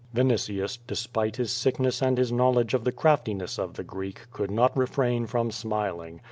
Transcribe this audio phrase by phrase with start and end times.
[0.09, 4.49] "* Vinitius, despite his sickness and his knowledge of the craftiness of the Greek, could
[4.49, 6.19] not refrain from smiling.